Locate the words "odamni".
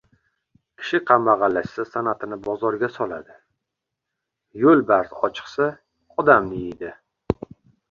6.25-6.65